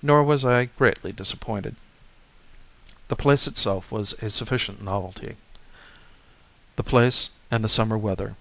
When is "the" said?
3.08-3.14, 6.76-6.82, 7.62-7.68